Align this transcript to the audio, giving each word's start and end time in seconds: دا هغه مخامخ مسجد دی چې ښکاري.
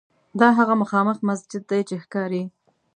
دا 0.39 0.47
هغه 0.59 0.73
مخامخ 0.81 1.17
مسجد 1.27 1.63
دی 1.71 1.81
چې 1.89 1.95
ښکاري. 2.03 2.43